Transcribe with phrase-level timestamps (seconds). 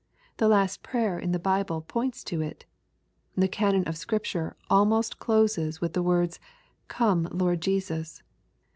[0.37, 2.65] The List prayer in the Bible points to it.
[3.37, 8.23] The canon of Scripture almost closes with the words, *' Come Lord Jesus."